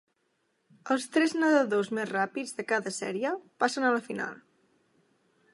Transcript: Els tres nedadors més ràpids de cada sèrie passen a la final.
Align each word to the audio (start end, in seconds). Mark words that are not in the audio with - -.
Els 0.95 1.05
tres 1.17 1.35
nedadors 1.41 1.91
més 1.99 2.09
ràpids 2.13 2.57
de 2.61 2.67
cada 2.73 2.97
sèrie 2.99 3.37
passen 3.65 3.89
a 3.91 3.93
la 3.99 4.05
final. 4.11 4.45